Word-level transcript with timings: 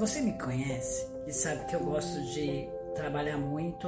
Você 0.00 0.22
me 0.22 0.32
conhece 0.32 1.06
e 1.26 1.30
sabe 1.30 1.66
que 1.66 1.76
eu 1.76 1.80
gosto 1.80 2.22
de 2.32 2.66
trabalhar 2.94 3.36
muito 3.36 3.86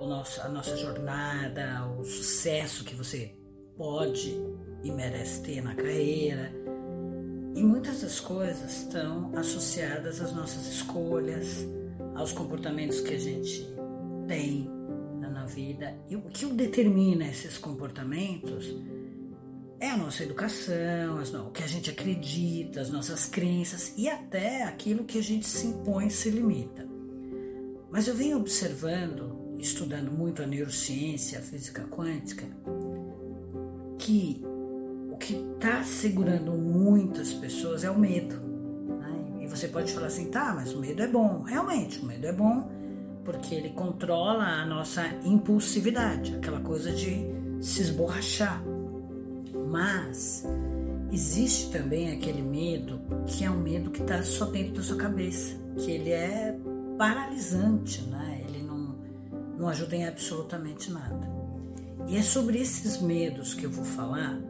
nosso, 0.00 0.40
a 0.40 0.48
nossa 0.48 0.76
jornada, 0.76 1.86
o 2.00 2.04
sucesso 2.04 2.84
que 2.84 2.96
você 2.96 3.32
pode 3.76 4.36
e 4.82 4.90
merece 4.90 5.40
ter 5.42 5.62
na 5.62 5.76
carreira. 5.76 6.50
E 7.54 7.62
muitas 7.62 8.00
das 8.00 8.18
coisas 8.18 8.78
estão 8.78 9.30
associadas 9.36 10.20
às 10.20 10.32
nossas 10.32 10.66
escolhas, 10.66 11.64
aos 12.16 12.32
comportamentos 12.32 13.00
que 13.00 13.14
a 13.14 13.18
gente 13.20 13.72
tem 14.26 14.68
na 15.20 15.44
vida. 15.44 15.94
E 16.08 16.16
o 16.16 16.22
que 16.22 16.44
determina 16.46 17.28
esses 17.28 17.56
comportamentos 17.56 18.74
é 19.80 19.88
a 19.88 19.96
nossa 19.96 20.22
educação, 20.22 21.18
o 21.48 21.50
que 21.50 21.62
a 21.62 21.66
gente 21.66 21.90
acredita, 21.90 22.82
as 22.82 22.90
nossas 22.90 23.24
crenças 23.24 23.94
e 23.96 24.10
até 24.10 24.62
aquilo 24.64 25.04
que 25.04 25.18
a 25.18 25.22
gente 25.22 25.46
se 25.46 25.68
impõe 25.68 26.08
e 26.08 26.10
se 26.10 26.28
limita. 26.28 26.86
Mas 27.90 28.06
eu 28.06 28.14
venho 28.14 28.36
observando, 28.36 29.56
estudando 29.58 30.12
muito 30.12 30.42
a 30.42 30.46
neurociência, 30.46 31.38
a 31.38 31.42
física 31.42 31.84
quântica, 31.84 32.44
que 33.98 34.44
o 35.10 35.16
que 35.16 35.34
está 35.54 35.82
segurando 35.82 36.52
muitas 36.52 37.32
pessoas 37.32 37.82
é 37.82 37.90
o 37.90 37.98
medo. 37.98 38.36
Né? 38.36 39.44
E 39.44 39.46
você 39.46 39.66
pode 39.66 39.94
falar 39.94 40.08
assim, 40.08 40.30
tá, 40.30 40.52
mas 40.54 40.74
o 40.74 40.78
medo 40.78 41.02
é 41.02 41.08
bom. 41.08 41.40
Realmente, 41.40 42.00
o 42.00 42.04
medo 42.04 42.26
é 42.26 42.32
bom 42.32 42.70
porque 43.24 43.54
ele 43.54 43.70
controla 43.70 44.44
a 44.44 44.66
nossa 44.66 45.06
impulsividade, 45.24 46.36
aquela 46.36 46.60
coisa 46.60 46.92
de 46.92 47.26
se 47.60 47.80
esborrachar 47.80 48.62
mas 49.70 50.44
existe 51.12 51.70
também 51.70 52.12
aquele 52.12 52.42
medo 52.42 53.00
que 53.26 53.44
é 53.44 53.50
um 53.50 53.56
medo 53.56 53.90
que 53.90 54.02
está 54.02 54.20
só 54.24 54.46
dentro 54.46 54.74
da 54.74 54.82
sua 54.82 54.96
cabeça, 54.96 55.54
que 55.76 55.92
ele 55.92 56.10
é 56.10 56.58
paralisante, 56.98 58.02
né? 58.02 58.44
Ele 58.48 58.64
não, 58.64 58.98
não 59.56 59.68
ajuda 59.68 59.94
em 59.94 60.06
absolutamente 60.08 60.90
nada. 60.90 61.30
E 62.08 62.16
é 62.16 62.22
sobre 62.22 62.60
esses 62.60 63.00
medos 63.00 63.54
que 63.54 63.64
eu 63.64 63.70
vou 63.70 63.84
falar, 63.84 64.40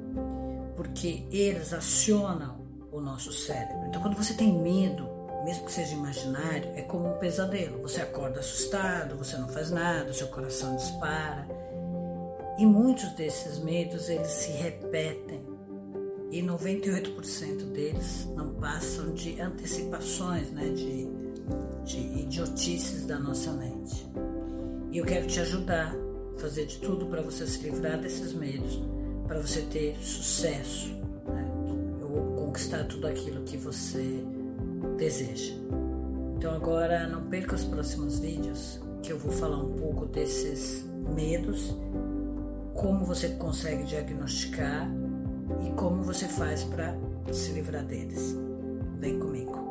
porque 0.75 1.25
eles 1.31 1.75
acionam 1.75 2.59
o 2.91 2.99
nosso 2.99 3.31
cérebro. 3.31 3.89
Então, 3.89 4.01
quando 4.01 4.17
você 4.17 4.33
tem 4.33 4.59
medo, 4.59 5.07
mesmo 5.45 5.67
que 5.67 5.73
seja 5.73 5.93
imaginário, 5.93 6.71
é 6.75 6.83
como 6.83 7.15
um 7.15 7.19
pesadelo. 7.19 7.83
Você 7.83 8.01
acorda 8.01 8.41
assustado, 8.41 9.17
você 9.17 9.37
não 9.37 9.49
faz 9.49 9.71
nada, 9.71 10.13
seu 10.15 10.29
coração 10.29 10.77
dispara. 10.77 11.47
E 12.61 12.67
muitos 12.67 13.09
desses 13.13 13.59
medos 13.59 14.11
eles 14.11 14.29
se 14.29 14.53
repetem 14.53 15.41
e 16.31 16.43
98% 16.43 17.73
deles 17.73 18.29
não 18.37 18.53
passam 18.53 19.15
de 19.15 19.41
antecipações, 19.41 20.51
né, 20.51 20.69
de, 20.69 21.09
de 21.87 22.21
idiotices 22.21 23.07
da 23.07 23.19
nossa 23.19 23.51
mente. 23.53 24.07
E 24.93 24.99
eu 24.99 25.07
quero 25.07 25.27
te 25.27 25.41
ajudar 25.41 25.97
fazer 26.37 26.67
de 26.67 26.77
tudo 26.81 27.07
para 27.07 27.23
você 27.23 27.47
se 27.47 27.63
livrar 27.63 27.99
desses 27.99 28.35
medos, 28.35 28.79
para 29.27 29.41
você 29.41 29.63
ter 29.63 29.97
sucesso, 29.97 30.91
né, 31.29 31.51
ou 32.03 32.45
conquistar 32.45 32.85
tudo 32.85 33.07
aquilo 33.07 33.43
que 33.45 33.57
você 33.57 34.23
deseja. 34.99 35.55
Então 36.37 36.55
agora 36.55 37.09
não 37.09 37.25
perca 37.25 37.55
os 37.55 37.65
próximos 37.65 38.19
vídeos 38.19 38.79
que 39.03 39.11
eu 39.11 39.19
vou 39.19 39.33
falar 39.33 39.57
um 39.57 39.73
pouco 39.79 40.05
desses 40.05 40.85
medos 41.17 41.75
como 42.81 43.05
você 43.05 43.29
consegue 43.29 43.85
diagnosticar 43.85 44.89
e 45.67 45.71
como 45.73 46.03
você 46.03 46.27
faz 46.27 46.65
para 46.65 46.97
se 47.31 47.53
livrar 47.53 47.85
deles. 47.85 48.35
Vem 48.99 49.19
comigo. 49.19 49.70